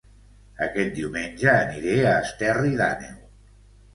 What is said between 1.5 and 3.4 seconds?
aniré a Esterri d'Àneu